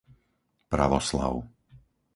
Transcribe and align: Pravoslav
Pravoslav 0.73 1.35